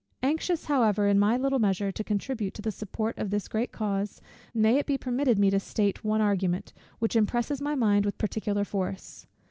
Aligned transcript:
Anxious, 0.23 0.65
however, 0.65 1.07
in 1.07 1.19
my 1.19 1.37
little 1.37 1.59
measure, 1.59 1.91
to 1.91 2.03
contribute 2.03 2.55
to 2.55 2.61
the 2.63 2.71
support 2.71 3.19
of 3.19 3.29
this 3.29 3.47
great 3.47 3.71
cause, 3.71 4.19
may 4.51 4.79
it 4.79 4.87
be 4.87 4.97
permitted 4.97 5.37
me 5.37 5.51
to 5.51 5.59
state 5.59 6.03
one 6.03 6.21
argument, 6.21 6.73
which 6.97 7.15
impresses 7.15 7.61
my 7.61 7.75
mind 7.75 8.03
with 8.05 8.17
particular 8.17 8.63
force. 8.65 9.27